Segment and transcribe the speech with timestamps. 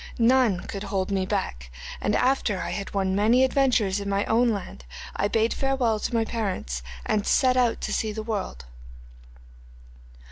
[0.17, 1.69] None could hold me back,
[2.01, 4.83] and after I had won many adventures in my own land,
[5.15, 8.65] I bade farewell to my parents and set out to see the world.